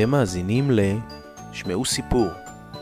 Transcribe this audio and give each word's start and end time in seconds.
אתם 0.00 0.10
מאזינים 0.10 0.70
ל... 0.70 0.80
שמעו 1.52 1.84
סיפור, 1.84 2.26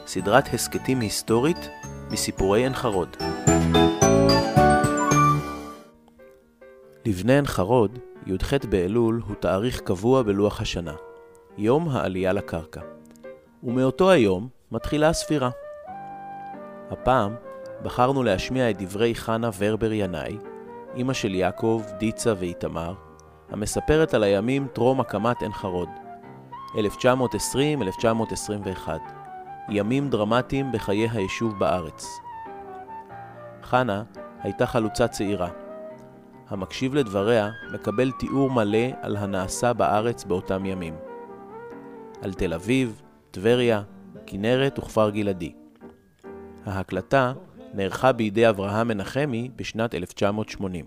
סדרת 0.06 0.54
הסכתים 0.54 1.00
היסטורית 1.00 1.68
מסיפורי 2.10 2.62
עין 2.62 2.74
חרוד. 2.74 3.16
לבני 7.07 7.32
עין 7.32 7.46
חרוד, 7.46 7.98
י"ח 8.26 8.52
באלול 8.70 9.22
הוא 9.26 9.36
תאריך 9.40 9.80
קבוע 9.80 10.22
בלוח 10.22 10.61
השנה, 10.61 10.94
יום 11.57 11.89
העלייה 11.89 12.32
לקרקע. 12.32 12.80
ומאותו 13.62 14.11
היום 14.11 14.48
מתחילה 14.72 15.08
הספירה. 15.08 15.50
הפעם 16.90 17.35
בחרנו 17.82 18.22
להשמיע 18.22 18.71
את 18.71 18.82
דברי 18.82 19.14
חנה 19.14 19.50
ורבר 19.58 19.93
ינאי, 19.93 20.39
אמא 20.96 21.12
של 21.12 21.35
יעקב, 21.35 21.82
דיצה 21.98 22.35
ואיתמר, 22.39 22.94
המספרת 23.50 24.14
על 24.14 24.22
הימים 24.22 24.66
טרום 24.72 25.00
הקמת 25.00 25.43
עין 25.43 25.53
חרוד, 25.53 25.89
1920-1921, 26.75 26.79
ימים 29.68 30.09
דרמטיים 30.09 30.72
בחיי 30.72 31.09
היישוב 31.09 31.59
בארץ. 31.59 32.06
חנה 33.62 34.03
הייתה 34.42 34.67
חלוצה 34.67 35.09
צעירה. 35.09 35.48
המקשיב 36.48 36.95
לדבריה 36.95 37.50
מקבל 37.73 38.11
תיאור 38.11 38.50
מלא 38.50 38.86
על 39.03 39.17
הנעשה 39.17 39.73
בארץ 39.73 40.25
באותם 40.25 40.67
ימים. 40.67 40.97
על 42.23 42.34
תל 42.34 42.55
אביב, 42.55 43.03
טבריה, 43.31 43.83
כנרת 44.27 44.78
וכפר 44.78 45.11
גלעדי. 45.11 45.53
ההקלטה 46.67 47.33
נערכה 47.75 48.12
בידי 48.12 48.48
אברהם 48.48 48.89
מנחמי 48.89 49.50
בשנת 49.56 49.95
1980. 49.95 50.84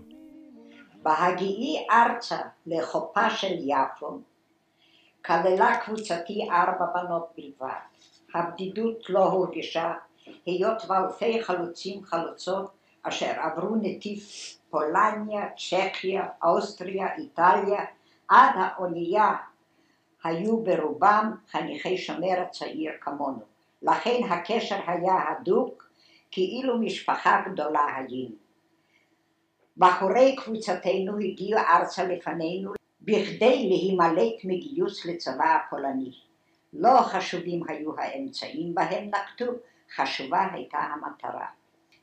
בהגיעי 1.02 1.86
ארצה 1.90 2.38
לחופה 2.66 3.30
של 3.30 3.54
יפו, 3.58 4.20
כללה 5.24 5.76
קבוצתי 5.84 6.48
ארבע 6.50 6.86
בנות 6.94 7.32
בלבד. 7.36 7.80
הבדידות 8.34 9.10
לא 9.10 9.24
הורגשה, 9.24 9.92
היות 10.46 10.82
ואלפי 10.88 11.42
חלוצים 11.42 12.04
חלוצות 12.04 12.70
אשר 13.02 13.32
עברו 13.40 13.76
נתיב 13.76 14.18
פולניה, 14.70 15.48
צ'כיה, 15.56 16.28
אוסטריה, 16.44 17.16
איטליה, 17.16 17.84
עד 18.28 18.50
האונייה 18.54 19.36
היו 20.24 20.62
ברובם 20.62 21.36
חניכי 21.50 21.98
שומר 21.98 22.40
הצעיר 22.40 22.92
כמונו. 23.00 23.42
לכן 23.82 24.20
הקשר 24.30 24.78
היה 24.86 25.14
הדוק, 25.28 25.88
כאילו 26.30 26.78
משפחה 26.78 27.42
גדולה 27.52 27.86
היינו. 27.96 28.36
בחורי 29.76 30.36
קבוצתנו 30.36 31.18
הגיעו 31.18 31.60
ארצה 31.60 32.04
לפנינו 32.04 32.72
בכדי 33.04 33.68
להימלט 33.68 34.44
מגיוס 34.44 35.06
לצבא 35.06 35.56
הפולני. 35.56 36.10
לא 36.72 37.00
חשובים 37.02 37.62
היו 37.68 37.98
האמצעים 37.98 38.74
בהם 38.74 39.08
נקטו, 39.08 39.44
חשובה 39.96 40.46
הייתה 40.52 40.78
המטרה. 40.78 41.46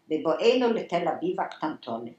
בבואנו 0.10 0.74
לתל 0.74 1.08
אביב 1.08 1.42
הקטנטונת, 1.42 2.14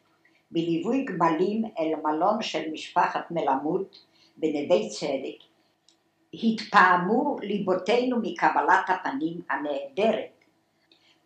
בליווי 0.51 1.05
גמלים 1.05 1.65
אל 1.79 1.93
מלון 2.05 2.43
של 2.43 2.71
משפחת 2.73 3.31
מלמות 3.31 4.05
בנווה 4.37 4.89
צדק, 4.89 5.45
התפעמו 6.35 7.37
ליבותינו 7.43 8.17
מקבלת 8.23 8.89
הפנים 8.89 9.41
הנהדרת. 9.51 10.45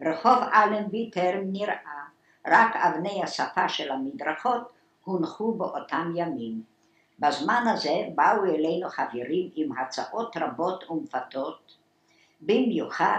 רחוב 0.00 0.38
אלנבי 0.54 1.10
טרם 1.10 1.52
נראה, 1.52 2.04
רק 2.46 2.76
אבני 2.76 3.22
השפה 3.22 3.68
של 3.68 3.90
המדרכות 3.90 4.72
הונחו 5.04 5.54
באותם 5.54 6.12
ימים. 6.16 6.73
בזמן 7.18 7.64
הזה 7.72 8.02
באו 8.14 8.44
אלינו 8.44 8.88
חברים 8.88 9.50
עם 9.54 9.78
הצעות 9.78 10.36
רבות 10.36 10.90
ומפתות, 10.90 11.76
במיוחד 12.40 13.18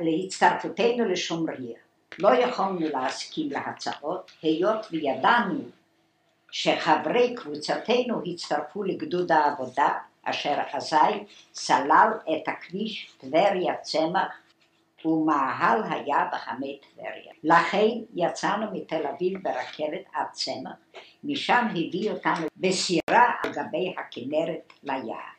להצטרפותנו 0.00 1.04
לשומריה. 1.04 1.78
לא 2.18 2.34
יכולנו 2.34 2.80
להסכים 2.80 3.50
להצעות, 3.50 4.30
היות 4.42 4.86
וידענו 4.90 5.60
שחברי 6.50 7.34
קבוצתנו 7.34 8.22
הצטרפו 8.26 8.82
לגדוד 8.82 9.32
העבודה, 9.32 9.88
אשר 10.22 10.58
אזי 10.72 11.24
סלל 11.54 12.10
את 12.22 12.48
הכביש 12.48 13.12
טבריה 13.18 13.74
צמח 13.82 14.32
ומאהל 15.04 15.82
היה 15.90 16.28
בחמי 16.32 16.80
טבריה. 16.80 17.32
לכן 17.44 17.88
יצאנו 18.14 18.66
מתל 18.72 19.06
אביב 19.06 19.42
ברכבת 19.42 20.04
עד 20.12 20.26
צמח, 20.32 20.72
משם 21.24 21.66
הביא 21.70 22.10
אותנו 22.10 22.46
בסירה 22.56 23.32
על 23.42 23.52
גבי 23.52 23.94
הכנרת 23.98 24.72
ליער. 24.82 25.38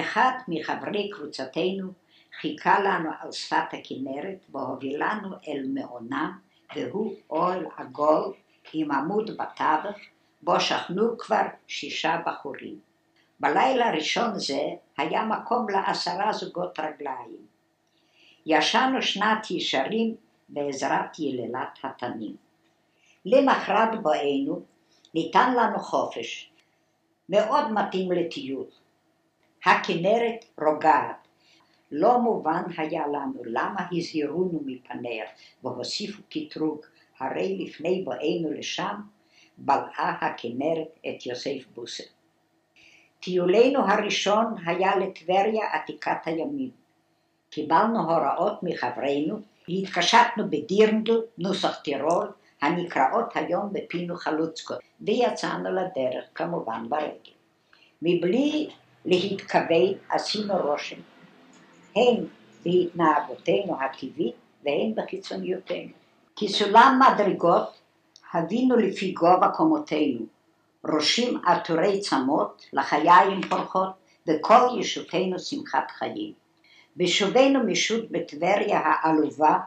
אחד 0.00 0.30
מחברי 0.48 1.10
קבוצתנו 1.10 1.92
חיכה 2.40 2.80
לנו 2.80 3.10
על 3.20 3.32
שפת 3.32 3.56
הכנרת 3.72 4.44
והובילנו 4.50 5.28
אל 5.48 5.66
מעונם, 5.74 6.38
והוא 6.76 7.14
אוהל 7.30 7.66
עגול 7.76 8.32
עם 8.72 8.92
עמוד 8.92 9.30
בתווך, 9.30 9.96
בו 10.42 10.60
שכנו 10.60 11.18
כבר 11.18 11.42
שישה 11.66 12.20
בחורים. 12.26 12.78
בלילה 13.40 13.90
ראשון 13.90 14.38
זה 14.38 14.60
היה 14.98 15.24
מקום 15.24 15.66
לעשרה 15.70 16.32
זוגות 16.32 16.80
רגליים. 16.80 17.57
ישנו 18.50 19.02
שנת 19.02 19.50
ישרים 19.50 20.14
בעזרת 20.48 21.18
יללת 21.18 21.78
התנים. 21.84 22.36
למחרת 23.24 24.02
בואנו 24.02 24.62
ניתן 25.14 25.54
לנו 25.54 25.78
חופש, 25.78 26.50
מאוד 27.28 27.72
מתאים 27.72 28.12
לטיול. 28.12 28.64
הכנרת 29.64 30.44
רוגעת. 30.60 31.28
לא 31.92 32.18
מובן 32.18 32.62
היה 32.76 33.06
לנו 33.06 33.42
למה 33.44 33.86
הזהירונו 33.92 34.60
מפניה 34.66 35.24
והוסיפו 35.64 36.22
קטרוג, 36.30 36.80
הרי 37.18 37.58
לפני 37.58 38.02
בואנו 38.04 38.52
לשם 38.58 38.94
בלעה 39.58 40.18
הכנרת 40.20 40.98
את 41.08 41.26
יוסף 41.26 41.66
בוסר. 41.74 42.04
טיולנו 43.20 43.80
הראשון 43.88 44.54
היה 44.66 44.96
לטבריה 44.96 45.72
עתיקת 45.72 46.26
הימים. 46.26 46.87
קיבלנו 47.50 48.00
הוראות 48.00 48.62
מחברינו 48.62 49.38
והתקשטנו 49.68 50.44
בדירנדל, 50.50 51.20
נוסח 51.38 51.80
טירול, 51.84 52.32
הנקראות 52.62 53.36
היום 53.36 53.72
בפינו 53.72 54.16
חלוצקות, 54.16 54.78
ויצאנו 55.00 55.68
לדרך 55.70 56.24
כמובן 56.34 56.88
ברגל. 56.88 57.32
מבלי 58.02 58.68
להתכוון 59.04 59.94
עשינו 60.10 60.54
רושם, 60.56 60.96
הן 61.96 62.24
בהתנהגותנו 62.64 63.76
הטבעית 63.80 64.34
והן 64.64 64.94
בחיצוניותנו. 64.94 65.90
כסולם 66.36 67.00
מדרגות 67.12 67.78
הבינו 68.32 68.76
לפי 68.76 69.12
גובה 69.12 69.48
קומותינו, 69.48 70.20
ראשים 70.84 71.40
עטורי 71.46 72.00
צמות, 72.00 72.66
לחיים 72.72 73.42
פורחות, 73.42 73.90
וכל 74.26 74.78
ישותנו 74.80 75.38
שמחת 75.38 75.90
חיים. 75.90 76.47
בשובנו 76.96 77.64
משוט 77.64 78.10
בטבריה 78.10 78.80
העלובה 78.84 79.58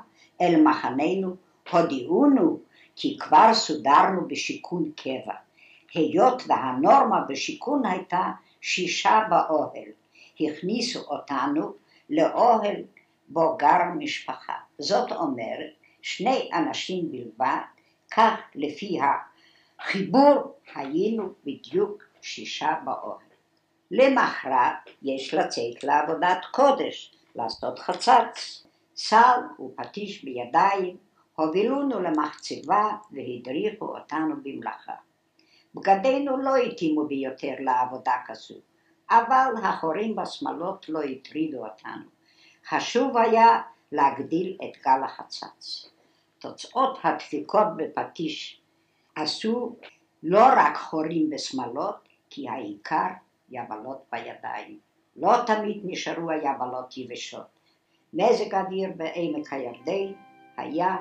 אל 0.42 0.62
מחננו, 0.62 1.36
הודיעונו 1.72 2.60
כי 2.96 3.18
כבר 3.20 3.54
סודרנו 3.54 4.28
בשיכון 4.28 4.92
קבע. 4.96 5.34
היות 5.94 6.44
והנורמה 6.48 7.22
בשיכון 7.30 7.86
הייתה 7.86 8.32
שישה 8.62 9.22
באוהל, 9.30 9.90
הכניסו 10.40 11.00
אותנו 11.00 11.74
לאוהל 12.10 12.76
בו 13.28 13.58
גר 13.58 13.84
משפחה. 13.98 14.54
זאת 14.80 15.12
אומרת, 15.12 15.72
שני 16.02 16.50
אנשים 16.54 17.12
בלבד, 17.12 17.62
כך 18.12 18.34
לפי 18.56 19.00
החיבור 19.80 20.56
היינו 20.76 21.30
בדיוק 21.46 22.04
שישה 22.22 22.74
באוהל. 22.86 23.32
למחרת 23.92 24.90
יש 25.02 25.34
לצאת 25.34 25.84
לעבודת 25.84 26.46
קודש, 26.52 27.16
לעשות 27.36 27.80
חצץ. 27.80 28.68
סל 28.96 29.40
ופטיש 29.60 30.24
בידיים 30.24 30.98
הובילונו 31.36 32.00
למחצבה 32.00 32.98
והדריכו 33.12 33.86
אותנו 33.86 34.36
במלאכה. 34.44 34.96
בגדינו 35.76 36.38
לא 36.38 36.56
התאימו 36.56 37.08
ביותר 37.08 37.54
לעבודה 37.60 38.14
כזו, 38.26 38.56
אבל 39.12 39.54
החורים 39.64 40.16
בשמלות 40.16 40.90
לא 40.90 41.02
הטרידו 41.02 41.66
אותנו. 41.66 42.04
חשוב 42.68 43.18
היה 43.18 43.62
להגדיל 43.92 44.58
את 44.64 44.78
גל 44.86 45.04
החצץ. 45.04 45.90
תוצאות 46.40 46.98
הדפיקות 47.04 47.68
בפטיש 47.78 48.62
עשו 49.16 49.76
לא 50.24 50.46
רק 50.58 50.78
חורים 50.78 51.30
בשמלות, 51.30 51.96
כי 52.30 52.50
העיקר 52.50 53.08
יבלות 53.50 54.06
בידיים. 54.12 54.91
לא 55.16 55.34
תמיד 55.46 55.82
נשארו 55.84 56.30
היבלות 56.30 56.98
יבשות. 56.98 57.60
מזג 58.14 58.56
האוויר 58.56 58.90
בעמק 58.98 59.54
הירדן 59.54 60.14
היה 60.58 60.96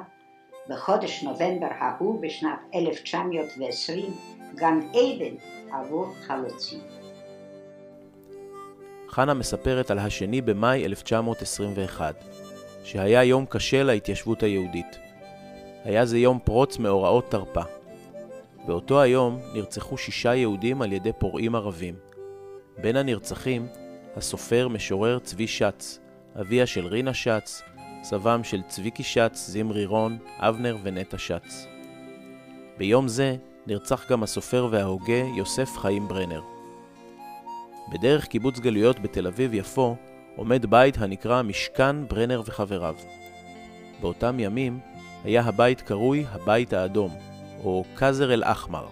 בחודש 0.69 1.23
נובמבר 1.23 1.69
ההוא 1.71 2.23
בשנת 2.23 2.59
1920 2.75 4.05
גן 4.55 4.81
עדן 4.95 5.35
עבור 5.73 6.15
חלוצים. 6.27 6.81
חנה 9.09 9.35
מספרת 9.35 9.91
על 9.91 9.99
השני 9.99 10.41
במאי 10.41 10.85
1921, 10.85 12.15
שהיה 12.85 13.25
יום 13.25 13.47
קשה 13.47 13.83
להתיישבות 13.83 14.43
היהודית. 14.43 14.99
היה 15.85 16.07
זה 16.07 16.19
יום 16.19 16.39
פרוץ 16.45 16.79
מאורעות 16.79 17.31
תרפ"א. 17.31 17.63
באותו 18.67 19.01
היום 19.01 19.39
נרצחו 19.55 19.99
שישה 19.99 20.35
יהודים 20.35 20.83
על 20.83 20.93
ידי 20.93 21.13
פורעים 21.19 21.55
ערבים. 21.55 21.95
בין 22.79 22.97
הנרצחים, 22.97 23.67
הסופר 24.17 24.69
משורר 24.69 25.19
צבי 25.19 25.47
שץ, 25.47 25.99
אביה 26.41 26.67
של 26.67 26.87
רינה 26.87 27.15
שץ, 27.15 27.63
סבם 28.03 28.45
של 28.45 28.63
צביקי 28.69 29.03
שץ, 29.03 29.47
זמרי 29.49 29.87
רון, 29.87 30.19
אבנר 30.39 30.77
ונטע 30.83 31.19
שץ. 31.19 31.67
ביום 32.79 33.09
זה 33.09 33.37
נרצח 33.67 34.11
גם 34.11 34.23
הסופר 34.23 34.69
וההוגה 34.71 35.23
יוסף 35.37 35.79
חיים 35.79 36.09
ברנר. 36.09 36.41
בדרך 37.93 38.27
קיבוץ 38.27 38.59
גלויות 38.59 39.01
בתל 39.01 39.27
אביב-יפו 39.27 39.97
עומד 40.37 40.67
בית 40.67 40.99
הנקרא 40.99 41.43
משכן 41.43 42.09
ברנר 42.09 42.43
וחבריו. 42.47 42.95
באותם 44.01 44.41
ימים 44.41 44.81
היה 45.25 45.43
הבית 45.43 45.81
קרוי 45.81 46.25
הבית 46.33 46.73
האדום, 46.73 47.17
או 47.65 47.85
קאזר 47.95 48.35
אל-אחמר. 48.35 48.87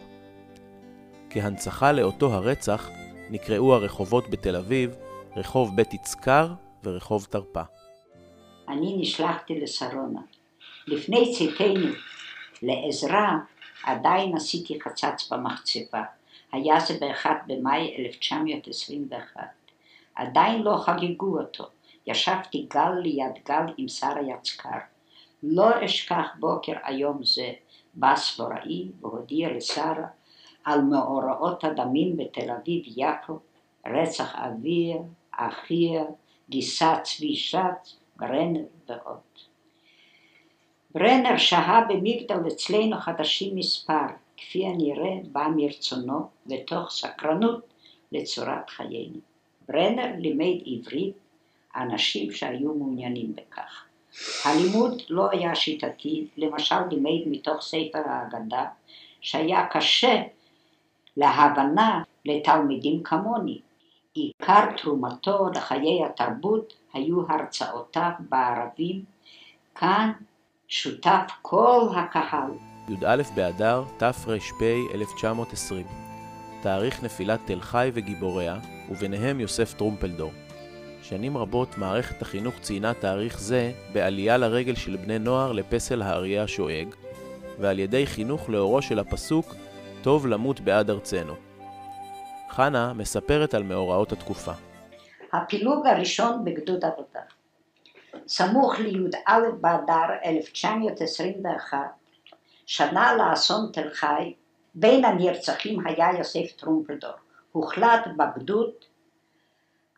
כהנצחה 1.31 1.93
לאותו 1.93 2.35
הרצח 2.35 2.91
נקראו 3.31 3.75
הרחובות 3.75 4.31
בתל 4.31 4.57
אביב 4.57 4.97
רחוב 5.39 5.77
בית 5.77 5.95
יצקר 5.95 6.47
ורחוב 6.85 7.27
תרפ"א. 7.31 7.63
אני 8.69 8.97
נשלחתי 8.99 9.61
לשרונה. 9.61 10.21
לפני 10.87 11.33
צאתנו 11.39 11.89
לעזרה 12.63 13.39
עדיין 13.85 14.37
עשיתי 14.37 14.81
חצץ 14.81 15.33
במחצבה. 15.33 16.03
היה 16.53 16.81
זה 16.81 16.95
ב-1 17.01 17.29
במאי 17.47 17.97
1921. 17.99 19.43
עדיין 20.15 20.63
לא 20.63 20.77
חגגו 20.77 21.39
אותו. 21.39 21.65
ישבתי 22.07 22.67
גל 22.75 22.93
ליד 23.03 23.33
גל 23.49 23.73
עם 23.77 23.89
שרה 23.89 24.23
יצקר. 24.29 24.79
לא 25.43 25.85
אשכח 25.85 26.27
בוקר 26.39 26.75
היום 26.85 27.25
זה, 27.25 27.53
בא 27.95 28.17
סבוראי 28.17 28.89
והודיע 29.01 29.49
לשרה 29.53 30.07
על 30.65 30.81
מאורעות 30.81 31.65
הדמים 31.65 32.17
בתל 32.17 32.51
אביב-יפו, 32.51 33.39
רצח 33.87 34.35
אביה, 34.37 34.97
אחיה, 35.39 36.05
גיסה 36.51 36.95
צבי 37.03 37.37
שץ, 37.37 37.97
ברנר 38.17 38.65
ועוד. 38.89 39.19
ברנר 40.95 41.37
שהה 41.37 41.85
במגדל 41.89 42.49
אצלנו 42.49 42.97
חדשים 42.97 43.57
מספר, 43.57 44.07
כפי 44.37 44.67
הנראה 44.67 45.15
בא 45.33 45.49
מרצונו 45.57 46.29
ותוך 46.47 46.91
סקרנות 46.91 47.61
לצורת 48.13 48.71
חיינו. 48.71 49.19
ברנר 49.69 50.13
לימד 50.19 50.63
עברית 50.67 51.17
אנשים 51.77 52.33
שהיו 52.33 52.75
מעוניינים 52.75 53.35
בכך. 53.35 53.85
הלימוד 54.45 55.03
לא 55.09 55.31
היה 55.31 55.55
שיטתי, 55.55 56.27
למשל 56.37 56.89
לימד 56.91 57.27
מתוך 57.27 57.63
ספר 57.63 58.03
האגדה, 58.07 58.65
שהיה 59.21 59.67
קשה 59.67 60.23
להבנה 61.17 62.03
לתלמידים 62.25 63.03
כמוני. 63.03 63.59
עיקר 64.15 64.77
תרומתו 64.77 65.49
לחיי 65.55 66.05
התרבות 66.05 66.75
היו 66.93 67.23
הרצאותיו 67.29 68.11
בערבים, 68.29 69.05
כאן 69.75 70.13
שותף 70.69 71.31
כל 71.43 71.89
הקהל. 71.97 72.51
י"א 72.89 73.23
באדר 73.35 73.85
תר"פ 73.97 74.29
1920 74.95 75.87
תאריך 76.63 77.03
נפילת 77.03 77.41
תל 77.47 77.61
חי 77.61 77.91
וגיבוריה, 77.95 78.59
וביניהם 78.91 79.41
יוסף 79.41 79.75
טרומפלדור. 79.75 80.33
שנים 81.03 81.37
רבות 81.37 81.79
מערכת 81.79 82.23
החינוך 82.23 82.55
ציינה 82.61 82.95
תאריך 82.95 83.41
זה 83.41 83.73
בעלייה 83.93 84.37
לרגל 84.37 84.75
של 84.75 84.97
בני 84.97 85.19
נוער 85.19 85.53
לפסל 85.53 86.03
האריה 86.03 86.43
השואג, 86.43 86.89
ועל 87.61 87.79
ידי 87.79 88.07
חינוך 88.07 88.51
לאורו 88.51 88.83
של 88.83 88.99
הפסוק 88.99 89.55
"טוב 90.03 90.27
למות 90.27 90.61
בעד 90.61 90.91
ארצנו". 90.91 91.48
חנה 92.51 92.93
מספרת 92.93 93.55
על 93.55 93.63
מאורעות 93.63 94.13
התקופה. 94.13 94.53
הפילוג 95.33 95.87
הראשון 95.87 96.45
בגדוד 96.45 96.85
עבודה. 96.85 97.21
סמוך 98.27 98.79
לי"א 98.79 99.39
באדר 99.61 100.15
1921, 100.25 101.79
שנה 102.67 103.17
לאסון 103.17 103.71
תל 103.73 103.91
חי, 103.91 104.35
בין 104.75 105.05
הנרצחים 105.05 105.87
היה 105.87 106.09
יוסף 106.19 106.53
טרומפלדור. 106.57 107.13
הוחלט 107.53 108.07
בגדוד 108.17 108.71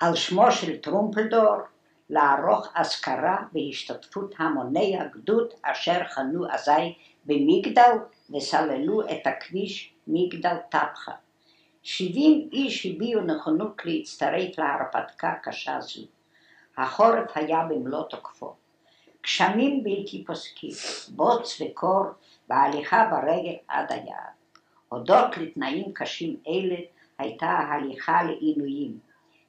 על 0.00 0.14
שמו 0.14 0.52
של 0.52 0.76
טרומפלדור 0.76 1.56
לערוך 2.11 2.69
אזכרה 2.75 3.37
בהשתתפות 3.52 4.35
המוני 4.38 5.00
הגדוד 5.00 5.49
אשר 5.62 6.00
חנו 6.08 6.44
אזי 6.52 6.94
במגדל 7.25 7.93
וסללו 8.31 9.02
את 9.02 9.26
הכביש 9.26 9.94
מגדל 10.06 10.56
טפחה. 10.69 11.12
שבעים 11.82 12.48
איש 12.52 12.86
הביעו 12.86 13.20
נכונות 13.20 13.84
להצטרף 13.84 14.58
להרפתקה 14.58 15.34
קשה 15.42 15.80
זו. 15.80 16.02
החורף 16.76 17.30
היה 17.34 17.64
במלוא 17.64 18.02
תוקפו. 18.02 18.54
גשמים 19.22 19.84
בלתי 19.84 20.24
פוסקים, 20.24 20.70
בוץ 21.08 21.60
וקור 21.60 22.04
והליכה 22.48 23.08
ברגל 23.10 23.56
עד 23.68 23.92
היעד. 23.92 24.40
הודות 24.88 25.36
לתנאים 25.36 25.92
קשים 25.92 26.36
אלה 26.48 26.76
הייתה 27.18 27.46
ההליכה 27.46 28.22
לעינויים. 28.22 28.98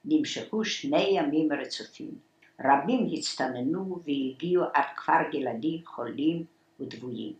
נמשכו 0.04 0.64
שני 0.64 1.06
ימים 1.10 1.52
רצופים. 1.52 2.10
רבים 2.64 3.08
הצטננו 3.12 3.98
והגיעו 4.04 4.64
עד 4.74 4.84
כפר 4.96 5.30
גלעדי 5.32 5.80
חולים 5.84 6.44
ודבויים. 6.80 7.32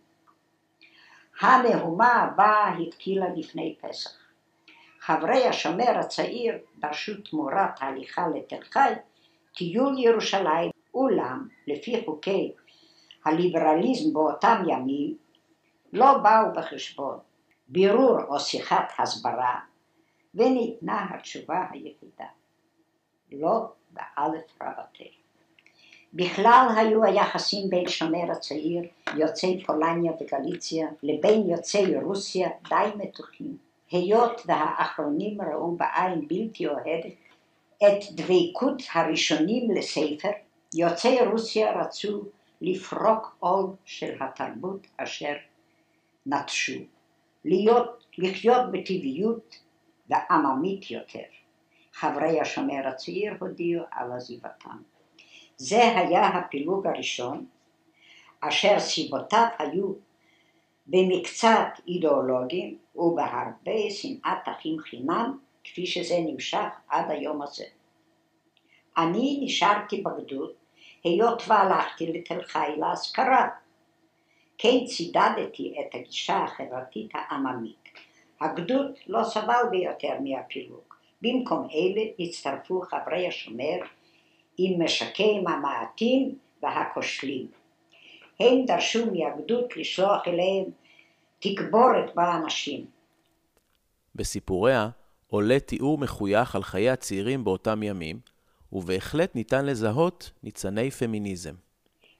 המהומה 1.39 2.13
הבאה 2.13 2.77
התקילה 2.77 3.25
לפני 3.35 3.75
פסח. 3.81 4.22
חברי 5.05 5.47
השומר 5.47 5.99
הצעיר 5.99 6.57
דרשו 6.79 7.13
תמורת 7.29 7.81
ההליכה 7.81 8.27
לתל 8.27 8.63
חי 8.63 8.93
טיול 9.55 9.99
ירושלים, 9.99 10.71
אולם 10.93 11.47
לפי 11.67 12.03
חוקי 12.05 12.51
הליברליזם 13.25 14.13
באותם 14.13 14.63
ימים 14.67 15.17
לא 15.93 16.17
באו 16.17 16.53
בחשבון 16.55 17.17
בירור 17.67 18.23
או 18.27 18.39
שיחת 18.39 18.91
הסברה 18.99 19.59
וניתנה 20.35 21.07
התשובה 21.09 21.65
היחידה 21.71 22.27
לא 23.31 23.65
באלף 23.91 24.61
רבתי. 24.61 25.11
בכלל 26.13 26.67
היו 26.77 27.03
היחסים 27.03 27.69
בין 27.69 27.87
שומר 27.87 28.31
הצעיר, 28.31 28.83
יוצאי 29.15 29.63
פולניה 29.65 30.11
וגליציה, 30.21 30.87
לבין 31.03 31.49
יוצאי 31.49 31.97
רוסיה 31.97 32.49
די 32.69 32.89
מתוחים. 32.95 33.72
היות 33.93 34.41
והאחרונים 34.45 35.41
ראו 35.41 35.75
בעין 35.75 36.27
בלתי 36.27 36.67
אוהדת 36.67 37.05
את 37.77 38.11
דבקות 38.11 38.81
הראשונים 38.93 39.71
לספר, 39.71 40.29
יוצאי 40.75 41.25
רוסיה 41.25 41.81
רצו 41.81 42.23
לפרוק 42.61 43.35
עול 43.39 43.67
של 43.85 44.13
התרבות 44.19 44.87
אשר 44.97 45.33
נטשו, 46.25 46.79
להיות, 47.45 48.05
לחיות 48.17 48.71
בטבעיות 48.71 49.59
ועממית 50.09 50.91
יותר. 50.91 51.19
חברי 51.93 52.41
השומר 52.41 52.87
הצעיר 52.87 53.33
הודיעו 53.39 53.83
על 53.91 54.11
עזיבתם. 54.11 54.77
זה 55.57 55.97
היה 55.97 56.27
הפילוג 56.27 56.87
הראשון, 56.87 57.45
אשר 58.41 58.79
סיבותיו 58.79 59.47
היו 59.59 59.93
במקצת 60.87 61.67
אידיאולוגיים 61.87 62.77
ובהרבה 62.95 63.89
שנאת 63.89 64.47
אחים 64.51 64.79
חינם, 64.79 65.37
כפי 65.63 65.85
שזה 65.85 66.15
נמשך 66.19 66.69
עד 66.87 67.11
היום 67.11 67.41
הזה. 67.41 67.65
אני 68.97 69.39
נשארתי 69.41 70.01
בגדוד, 70.01 70.51
היות 71.03 71.43
והלכתי 71.47 72.13
לתל 72.13 72.43
חי 72.43 72.69
להשכרה. 72.77 73.49
כן 74.57 74.85
צידדתי 74.85 75.75
את 75.79 75.95
הגישה 75.95 76.37
החברתית 76.37 77.11
העממית. 77.13 77.89
הגדוד 78.41 78.91
לא 79.07 79.23
סבל 79.23 79.63
ביותר 79.71 80.13
מהפילוג. 80.23 80.93
במקום 81.21 81.67
אלה 81.73 82.01
הצטרפו 82.19 82.81
חברי 82.81 83.27
השומר 83.27 83.77
עם 84.57 84.83
משקיהם 84.83 85.47
המעטים 85.47 86.35
והכושלים. 86.63 87.62
הם 88.43 88.65
דרשו 88.65 89.05
מהגדוד 89.05 89.65
לשלוח 89.75 90.27
אליהם 90.27 90.65
תגבורת 91.39 92.15
באנשים. 92.15 92.85
בסיפוריה 94.15 94.89
עולה 95.27 95.59
תיאור 95.59 95.97
מחוייך 95.97 96.55
על 96.55 96.63
חיי 96.63 96.89
הצעירים 96.89 97.43
באותם 97.43 97.83
ימים, 97.83 98.19
ובהחלט 98.71 99.35
ניתן 99.35 99.65
לזהות 99.65 100.31
ניצני 100.43 100.91
פמיניזם. 100.91 101.53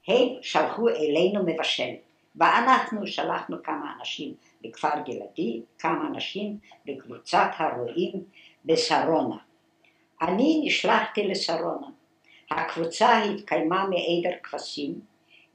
הם 0.07 0.27
שלחו 0.41 0.89
אלינו 0.89 1.43
מבשל, 1.45 1.93
ואנחנו 2.35 3.07
שלחנו 3.07 3.57
כמה 3.63 3.93
אנשים 3.99 4.33
לכפר 4.63 4.89
גלעדי, 5.05 5.61
כמה 5.79 6.07
אנשים 6.07 6.57
לקבוצת 6.85 7.47
הרועים 7.57 8.23
בשרונה. 8.65 9.37
אני 10.21 10.61
נשלחתי 10.65 11.27
לשרונה. 11.27 11.87
הקבוצה 12.51 13.23
התקיימה 13.23 13.85
מעדר 13.87 14.37
כבשים, 14.43 15.01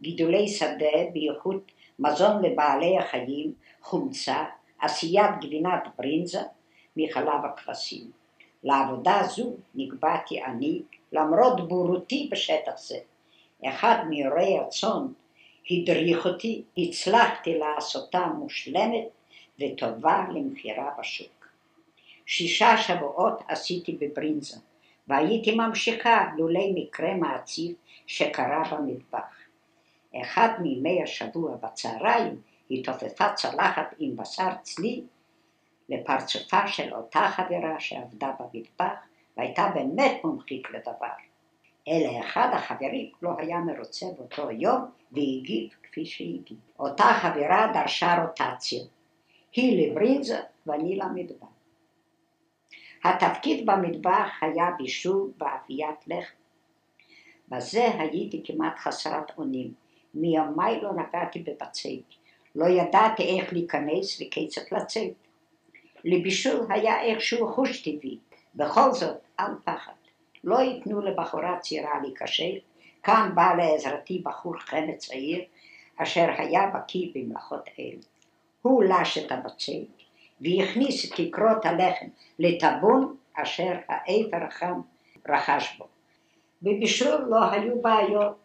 גידולי 0.00 0.49
שדה, 0.49 1.11
בייחוד 1.12 1.61
מזון 1.99 2.45
לבעלי 2.45 2.99
החיים, 2.99 3.52
חומצה, 3.83 4.45
עשיית 4.81 5.31
גבינת 5.40 5.83
ברינזה 5.99 6.40
מחלב 6.97 7.45
הכבשים. 7.45 8.11
לעבודה 8.64 9.23
זו 9.28 9.52
נקבעתי 9.75 10.45
אני, 10.45 10.83
למרות 11.12 11.69
בורותי 11.69 12.28
בשטח 12.33 12.78
זה. 12.78 12.99
אחד 13.64 13.97
מאירועי 14.09 14.59
הצאן 14.59 15.07
הדריך 15.71 16.26
אותי, 16.26 16.62
הצלחתי 16.78 17.59
לעשותה 17.59 18.26
מושלמת 18.26 19.09
וטובה 19.61 20.25
למכירה 20.35 20.90
בשוק. 21.00 21.49
שישה 22.26 22.76
שבועות 22.76 23.43
עשיתי 23.49 23.93
בברינזה, 24.00 24.57
והייתי 25.09 25.55
ממשיכה 25.55 26.26
לולי 26.38 26.73
מקרה 26.75 27.14
מעציב 27.14 27.76
שקרה 28.07 28.62
במטבח. 28.73 29.38
אחד 30.16 30.48
מימי 30.62 31.02
השבוע 31.02 31.56
בצהריים 31.56 32.40
התעופפה 32.70 33.32
צלחת 33.32 33.94
עם 33.98 34.16
בשר 34.16 34.50
צלי 34.62 35.02
לפרצופה 35.88 36.66
של 36.66 36.94
אותה 36.94 37.28
חברה 37.36 37.80
שעבדה 37.80 38.32
במטבח 38.38 38.92
והייתה 39.36 39.70
באמת 39.74 40.20
מומחית 40.24 40.70
לדבר. 40.70 41.08
אלא 41.88 42.20
אחד 42.20 42.48
החברים 42.52 43.10
לא 43.22 43.30
היה 43.38 43.58
מרוצה 43.58 44.06
באותו 44.16 44.50
יום 44.50 44.84
והגיב 45.12 45.70
כפי 45.82 46.06
שהגיב. 46.06 46.58
אותה 46.78 47.04
חברה 47.04 47.70
דרשה 47.74 48.22
רוטציה. 48.22 48.84
היא 49.52 49.90
לברינזה 49.90 50.40
ואני 50.66 50.96
למטבח. 50.96 51.46
התפקיד 53.04 53.66
במטבח 53.66 54.28
היה 54.40 54.70
בישול 54.78 55.30
ואפיית 55.38 56.06
לחם. 56.06 56.34
בזה 57.48 57.88
הייתי 57.98 58.42
כמעט 58.44 58.78
חסרת 58.78 59.38
אונים. 59.38 59.88
מימיי 60.20 60.80
לא 60.80 60.92
נגעתי 60.92 61.38
בבצק. 61.38 62.14
לא 62.54 62.66
ידעתי 62.68 63.22
איך 63.22 63.52
להיכנס 63.52 64.22
וכיצד 64.22 64.62
לצאת. 64.72 65.12
לבישול 66.04 66.66
היה 66.68 67.02
איכשהו 67.02 67.52
חוש 67.52 67.82
טבעי. 67.82 68.18
בכל 68.54 68.92
זאת, 68.92 69.16
אל 69.40 69.52
פחד. 69.64 69.92
לא 70.44 70.58
ייתנו 70.58 71.00
לבחורה 71.00 71.58
צעירה 71.58 72.00
להיכשל. 72.02 72.58
כאן 73.02 73.30
בא 73.34 73.54
לעזרתי 73.58 74.22
בחור 74.25 74.58
חמד 74.58 74.96
צעיר, 74.96 75.44
אשר 75.96 76.28
היה 76.38 76.70
בקיא 76.75 77.08
במלאכות 77.14 77.68
אלה. 77.78 78.00
הוא 78.62 78.84
לש 78.84 79.18
את 79.18 79.32
הבצק, 79.32 80.02
והכניס 80.40 81.04
את 81.04 81.14
כיכרות 81.14 81.64
הלחם 81.64 82.06
לטבון 82.38 83.16
אשר 83.34 83.72
האפר 83.88 84.44
החם 84.44 84.80
רכש 85.28 85.78
בו. 85.78 85.87
בבישול 86.62 87.26
לא 87.28 87.50
היו 87.50 87.82
בעיות, 87.82 88.37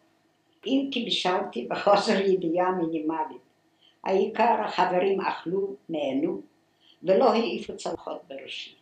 אם 0.65 0.89
כי 0.91 1.03
בישלתי 1.03 1.67
בחוסר 1.69 2.21
ידיעה 2.21 2.71
מינימלית. 2.71 3.41
העיקר 4.03 4.55
החברים 4.65 5.21
אכלו, 5.21 5.75
נהנו, 5.89 6.41
ולא 7.03 7.33
העיפו 7.33 7.77
צלחות 7.77 8.21
בראשי. 8.27 8.75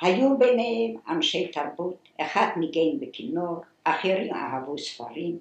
היו 0.00 0.38
ביניהם 0.38 0.96
אנשי 1.08 1.48
תרבות, 1.48 2.08
אחד 2.20 2.48
ניגן 2.56 3.00
בכינור, 3.00 3.56
אחרים 3.84 4.34
אהבו 4.34 4.78
ספרים, 4.78 5.38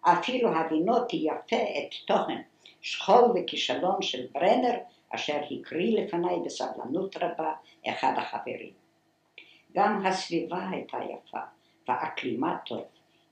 אפילו 0.00 0.48
הבינותי 0.48 1.16
יפה 1.16 1.56
את 1.56 1.94
תוכן 2.06 2.42
שכול 2.80 3.24
וכישלון 3.34 4.02
של 4.02 4.26
ברנר, 4.32 4.78
אשר 5.10 5.40
הקריא 5.50 6.00
לפניי 6.00 6.36
בסבלנות 6.44 7.16
רבה 7.16 7.52
אחד 7.88 8.12
החברים. 8.16 8.72
גם 9.74 10.06
הסביבה 10.06 10.68
הייתה 10.70 10.98
יפה, 11.04 11.38
ואקלימה 11.88 12.56
טוב, 12.66 12.84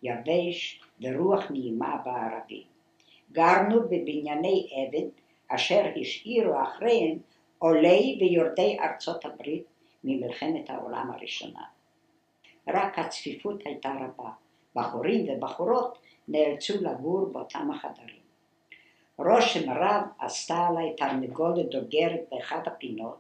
יבש 0.03 0.81
ורוח 1.03 1.51
נעימה 1.51 1.97
בערבים. 2.05 2.63
גרנו 3.33 3.81
בבנייני 3.83 4.69
אבן, 4.75 5.09
אשר 5.49 5.85
השאירו 6.01 6.63
אחריהם 6.63 7.19
עולי 7.59 8.19
ויורדי 8.21 8.79
ארצות 8.81 9.25
הברית 9.25 9.65
ממלחמת 10.05 10.71
העולם 10.71 11.11
הראשונה. 11.11 11.63
רק 12.69 12.99
הצפיפות 12.99 13.63
הייתה 13.65 13.93
רבה, 14.01 14.31
בחורים 14.77 15.27
ובחורות 15.29 15.99
נאלצו 16.29 16.75
לגור 16.81 17.27
באותם 17.33 17.71
החדרים. 17.71 18.21
רושם 19.19 19.71
רב 19.71 20.03
עשתה 20.19 20.67
עליי 20.69 20.97
תרנגולת 20.97 21.69
דוגרת 21.69 22.21
באחד 22.31 22.61
הפינות, 22.67 23.19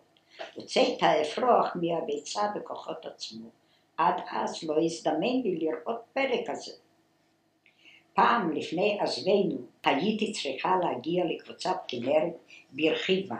הוצאת 0.54 1.02
האפרוח 1.02 1.76
מהביצה 1.76 2.40
בכוחות 2.54 3.06
עצמו. 3.06 3.49
עד 3.96 4.20
אז 4.30 4.64
לא 4.64 4.84
הזדמן 4.84 5.40
לי 5.44 5.56
לראות 5.56 6.00
פלא 6.12 6.37
כזה. 6.46 6.72
פעם 8.14 8.52
לפני 8.52 8.98
עזבנו 9.00 9.56
הייתי 9.84 10.32
צריכה 10.32 10.76
להגיע 10.82 11.24
לקבוצת 11.24 11.76
כנרת 11.88 12.36
ברכיבה. 12.70 13.36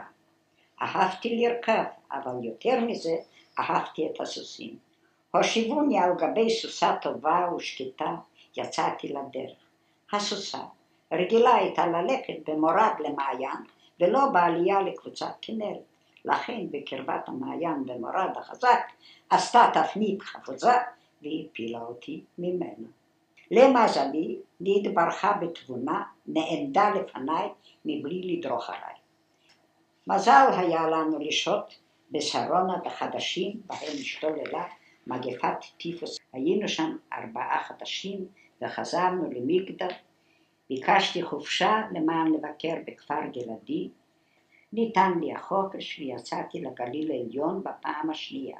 אהבתי 0.81 1.35
לרכב, 1.35 1.83
אבל 2.11 2.45
יותר 2.45 2.79
מזה 2.79 3.15
אהבתי 3.59 4.07
את 4.07 4.21
הסוסים. 4.21 4.77
הושיבוני 5.31 5.99
על 5.99 6.11
גבי 6.17 6.49
סוסה 6.49 6.95
טובה 7.01 7.49
ושקטה, 7.55 8.15
יצאתי 8.57 9.07
לדרך. 9.07 9.57
הסוסה 10.11 10.61
רגילה 11.11 11.55
הייתה 11.55 11.87
ללכת 11.87 12.49
במורד 12.49 12.93
למעיין 12.99 13.57
ולא 13.99 14.25
בעלייה 14.33 14.81
לקבוצת 14.81 15.31
כנרת. 15.41 15.81
לכן 16.25 16.67
בקרבת 16.71 17.27
המעיין 17.27 17.85
במורד 17.85 18.29
החזק 18.35 18.91
עשתה 19.29 19.71
תפנית 19.73 20.21
חפוזה 20.21 20.71
והפילה 21.21 21.81
אותי 21.81 22.23
ממנו. 22.37 23.00
למזלי, 23.51 24.39
נתברכה 24.59 25.33
בתבונה, 25.33 26.03
נעמדה 26.27 26.89
לפניי 26.89 27.47
מבלי 27.85 28.21
לדרוך 28.37 28.69
עליי. 28.69 28.95
מזל 30.07 30.47
היה 30.57 30.87
לנו 30.87 31.19
לשהות 31.19 31.79
בשרונה 32.11 32.77
בחדשים 32.85 33.61
בהם 33.65 33.93
השתוללה 33.99 34.63
מגפת 35.07 35.65
טיפוס. 35.77 36.17
היינו 36.33 36.67
שם 36.67 36.97
ארבעה 37.13 37.63
חדשים 37.63 38.25
וחזרנו 38.61 39.31
למגדל. 39.31 39.87
ביקשתי 40.69 41.23
חופשה 41.23 41.81
למען 41.91 42.27
לבקר 42.27 42.75
בכפר 42.87 43.25
גלעדי. 43.33 43.89
ניתן 44.73 45.11
לי 45.21 45.33
החופש 45.33 45.99
ויצאתי 45.99 46.61
לגליל 46.61 47.11
העליון 47.11 47.63
בפעם 47.63 48.09
השנייה. 48.09 48.57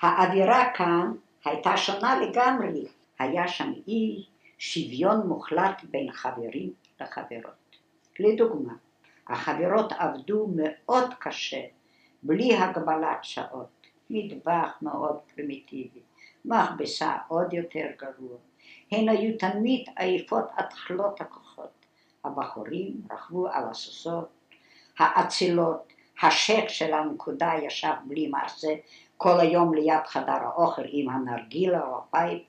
האווירה 0.00 0.70
כאן 0.74 1.12
הייתה 1.44 1.76
שונה 1.76 2.20
לגמרי. 2.20 2.99
היה 3.20 3.48
שם 3.48 3.72
אי 3.88 4.24
שוויון 4.58 5.26
מוחלט 5.26 5.84
בין 5.90 6.12
חברים 6.12 6.72
לחברות. 7.00 7.76
לדוגמה, 8.20 8.72
החברות 9.28 9.92
עבדו 9.92 10.46
מאוד 10.56 11.14
קשה, 11.18 11.60
בלי 12.22 12.56
הגבלת 12.56 13.18
שעות, 13.24 13.86
מטבח 14.10 14.78
מאוד 14.82 15.18
פרימיטיבי, 15.34 16.00
מכבסה 16.44 17.16
עוד 17.28 17.52
יותר 17.52 17.86
גרוע. 17.98 18.36
הן 18.92 19.08
היו 19.08 19.38
תמיד 19.38 19.88
עייפות 19.96 20.44
עד 20.56 20.72
כלות 20.86 21.20
הכוחות. 21.20 21.70
הבחורים 22.24 23.00
רכבו 23.10 23.48
על 23.48 23.64
הסוסות, 23.70 24.28
האצילות, 24.98 25.92
השייח 26.22 26.68
של 26.68 26.94
הנקודה 26.94 27.52
ישב 27.62 27.94
בלי 28.04 28.26
מעשה 28.26 28.68
כל 29.16 29.40
היום 29.40 29.74
ליד 29.74 30.06
חדר 30.06 30.32
האוכל 30.32 30.82
עם 30.88 31.10
הנרגילה 31.10 31.86
או 31.86 31.98
ה 31.98 32.05
pipe. 32.05 32.42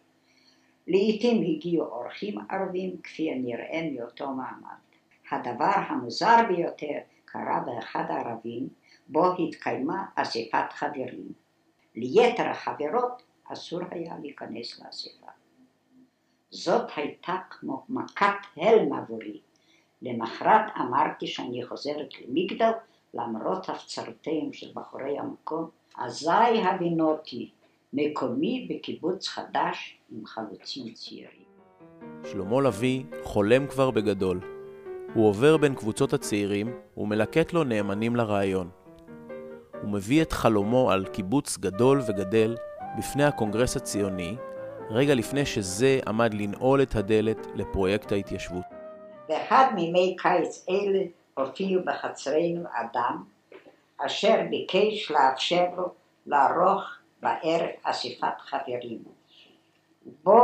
לעתים 0.88 1.41
הגיעו 1.41 1.85
אורחים 1.85 2.39
ערבים 2.50 3.01
כפי 3.03 3.31
הנראה 3.31 3.89
מאותו 3.91 4.27
מעמד. 4.27 4.77
הדבר 5.31 5.71
המוזר 5.88 6.35
ביותר 6.47 6.97
קרה 7.25 7.59
באחד 7.59 8.03
הערבים 8.09 8.69
בו 9.07 9.25
התקיימה 9.38 10.05
אספת 10.15 10.73
חברים. 10.73 11.31
ליתר 11.95 12.50
החברות 12.50 13.23
אסור 13.43 13.79
היה 13.91 14.13
להיכנס 14.21 14.79
לאספה. 14.79 15.27
זאת 16.50 16.91
הייתה 16.95 17.38
כמו 17.50 17.83
מכת 17.89 18.35
הלם 18.57 18.93
עבורי. 18.93 19.39
למחרת 20.01 20.61
אמרתי 20.77 21.27
שאני 21.27 21.63
חוזרת 21.65 22.09
למגדל 22.21 22.71
למרות 23.13 23.69
הפצרותיהם 23.69 24.53
של 24.53 24.71
בחורי 24.73 25.19
המקום, 25.19 25.69
אזי 25.97 26.61
הבינותי 26.63 27.51
מקומי 27.93 28.67
בקיבוץ 28.69 29.27
חדש 29.27 29.98
עם 30.12 30.25
חלוצים 30.25 30.93
צעירים. 30.93 31.51
שלמה 32.24 32.62
לביא 32.62 33.03
חולם 33.24 33.67
כבר 33.67 33.91
בגדול. 33.91 34.39
הוא 35.13 35.27
עובר 35.27 35.57
בין 35.57 35.75
קבוצות 35.75 36.13
הצעירים 36.13 36.74
ומלקט 36.98 37.53
לו 37.53 37.63
נאמנים 37.63 38.15
לרעיון. 38.15 38.69
הוא 39.81 39.89
מביא 39.89 40.21
את 40.21 40.31
חלומו 40.31 40.91
על 40.91 41.05
קיבוץ 41.05 41.57
גדול 41.57 42.01
וגדל 42.07 42.55
בפני 42.98 43.24
הקונגרס 43.24 43.77
הציוני, 43.77 44.36
רגע 44.89 45.15
לפני 45.15 45.45
שזה 45.45 46.00
עמד 46.07 46.33
לנעול 46.33 46.81
את 46.81 46.95
הדלת 46.95 47.48
לפרויקט 47.55 48.12
ההתיישבות. 48.12 48.65
באחד 49.29 49.71
מימי 49.75 50.15
קיץ 50.19 50.65
אלה 50.69 51.03
הופיעו 51.33 51.81
בחצרנו 51.86 52.63
אדם, 52.74 53.24
אשר 54.05 54.36
ביקש 54.50 55.12
לאפשר 55.12 55.65
לו 55.77 55.93
לערוך 56.25 57.00
בערב 57.21 57.69
אספת 57.83 58.39
חברים, 58.39 59.03
בו 60.23 60.41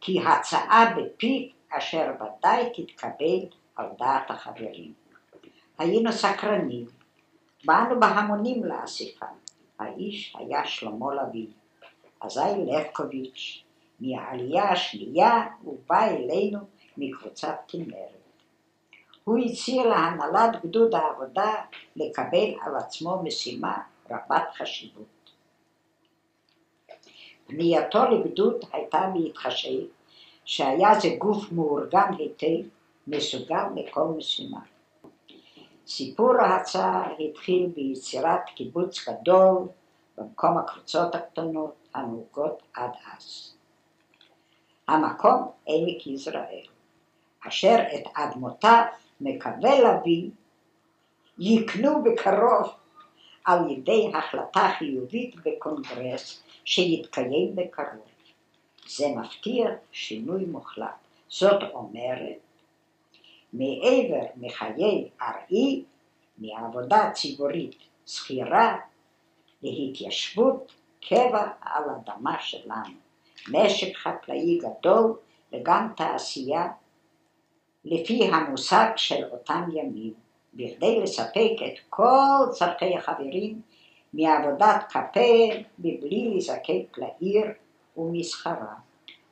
כי 0.00 0.20
הצעה 0.26 0.94
בפיו 0.96 1.48
אשר 1.70 2.12
ודאי 2.20 2.70
תתקבל 2.74 3.40
על 3.76 3.86
דעת 3.98 4.30
החברים. 4.30 4.92
היינו 5.78 6.12
סקרנים, 6.12 6.86
באנו 7.64 8.00
בהמונים 8.00 8.64
לאספה. 8.64 9.26
האיש 9.78 10.36
היה 10.38 10.66
שלמה 10.66 11.14
לביא. 11.14 11.46
אזי 12.20 12.40
לבקוביץ', 12.66 13.64
מהעלייה 14.00 14.70
השנייה 14.70 15.46
הוא 15.62 15.78
בא 15.88 16.04
אלינו 16.04 16.58
מקבוצת 16.96 17.56
כנרת. 17.68 18.20
הוא 19.24 19.38
הציע 19.38 19.84
להנהלת 19.84 20.64
גדוד 20.64 20.94
העבודה 20.94 21.54
לקבל 21.96 22.54
על 22.60 22.76
עצמו 22.76 23.22
משימה 23.22 23.78
רבת 24.10 24.48
חשיבות. 24.54 25.19
פנייתו 27.50 28.04
לגדוד 28.04 28.64
הייתה 28.72 29.10
בהתחשב 29.14 29.80
שהיה 30.44 31.00
זה 31.00 31.08
גוף 31.18 31.52
מאורגן 31.52 32.12
היטב, 32.18 32.68
מסוגל 33.06 33.64
לכל 33.76 34.04
משימה. 34.04 34.58
סיפור 35.86 36.36
ההצעה 36.40 37.08
התחיל 37.18 37.66
ביצירת 37.66 38.40
קיבוץ 38.54 39.08
גדול 39.08 39.68
במקום 40.18 40.58
הקבוצות 40.58 41.14
הקטנות 41.14 41.74
הנהוגות 41.94 42.62
עד 42.74 42.90
אז. 43.16 43.54
המקום 44.88 45.48
עמק 45.66 46.06
יזרעאל, 46.06 46.66
אשר 47.48 47.76
את 47.94 48.04
אדמותיו 48.14 48.84
מקווה 49.20 49.80
להביא, 49.80 50.30
יקנו 51.38 52.02
בקרוב 52.02 52.70
על 53.44 53.70
ידי 53.70 54.10
החלטה 54.14 54.72
חיובית 54.78 55.34
בקונגרס 55.44 56.42
שיתקיים 56.64 57.56
בקרוב. 57.56 58.10
זה 58.88 59.08
מבטיח 59.08 59.70
שינוי 59.92 60.44
מוחלט. 60.44 60.86
זאת 61.28 61.62
אומרת, 61.72 62.38
מעבר 63.52 64.26
מחיי 64.36 65.08
ארעי, 65.22 65.84
מעבודה 66.38 67.10
ציבורית 67.14 67.74
שכירה, 68.06 68.76
להתיישבות 69.62 70.72
קבע 71.08 71.48
על 71.60 71.84
אדמה 71.90 72.36
שלנו. 72.40 72.94
משק 73.48 73.96
חקלאי 73.96 74.58
גדול 74.58 75.16
וגם 75.52 75.88
תעשייה 75.96 76.68
לפי 77.84 78.24
המושג 78.24 78.90
של 78.96 79.24
אותם 79.24 79.62
ימים, 79.72 80.14
בכדי 80.54 81.00
לספק 81.00 81.52
את 81.66 81.78
כל 81.88 82.52
צורכי 82.52 82.96
החברים 82.96 83.62
מעבודת 84.14 84.84
כפה 84.88 85.54
מבלי 85.78 86.34
לזקק 86.36 86.98
לעיר 86.98 87.46
ומסחרה. 87.96 88.74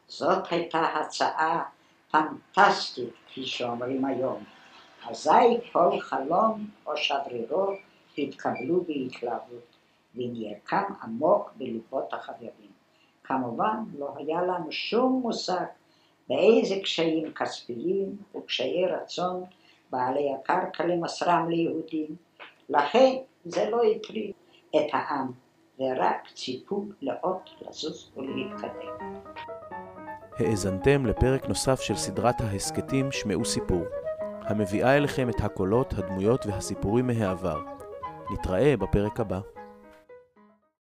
זאת 0.09 0.53
הייתה 0.53 0.81
הצעה 0.81 1.63
פנטסטית, 2.11 3.13
כפי 3.29 3.47
שאומרים 3.47 4.05
היום. 4.05 4.45
אזי 5.09 5.31
כל 5.73 6.01
חלום 6.01 6.67
או 6.87 6.97
שברירו 6.97 7.73
התקבלו 8.19 8.85
בהתלהבות, 8.85 9.77
ונרקם 10.15 10.93
עמוק 11.03 11.53
בליבות 11.57 12.15
החברים. 12.15 12.71
כמובן, 13.25 13.85
לא 13.99 14.15
היה 14.17 14.43
לנו 14.43 14.73
שום 14.73 15.21
מושג 15.23 15.65
באיזה 16.29 16.75
קשיים 16.83 17.33
כספיים 17.33 18.17
וקשיי 18.37 18.87
רצון 18.87 19.45
בעלי 19.91 20.35
הקרקע 20.35 20.87
למסרם 20.87 21.49
ליהודים. 21.51 22.17
לכן 22.69 23.17
זה 23.45 23.71
לא 23.71 23.83
הטריד 23.85 24.33
את 24.77 24.87
העם, 24.93 25.33
ורק 25.79 26.29
ציפו 26.35 26.85
לאות 27.03 27.51
לזוז 27.61 28.11
ולהתקדם. 28.17 29.15
האזנתם 30.39 31.07
לפרק 31.07 31.49
נוסף 31.49 31.81
של 31.81 31.97
סדרת 31.97 32.41
ההסכתים 32.41 33.13
שמעו 33.13 33.45
סיפור, 33.45 33.85
המביאה 34.43 34.97
אליכם 34.97 35.29
את 35.29 35.41
הקולות, 35.41 35.93
הדמויות 35.93 36.47
והסיפורים 36.47 37.07
מהעבר. 37.07 37.61
נתראה 38.31 38.77
בפרק 38.77 39.21
הבא. 39.21 39.41